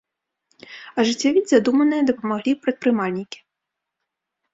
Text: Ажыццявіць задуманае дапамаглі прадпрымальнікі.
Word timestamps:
Ажыццявіць 1.01 1.51
задуманае 1.51 1.99
дапамаглі 2.09 2.55
прадпрымальнікі. 2.63 3.39